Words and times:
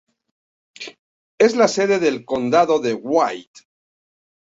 Es 1.37 1.55
la 1.55 1.67
sede 1.67 1.99
del 1.99 2.25
Condado 2.25 2.79
de 2.79 2.95
White. 2.95 3.67